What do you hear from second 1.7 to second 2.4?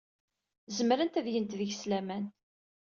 laman.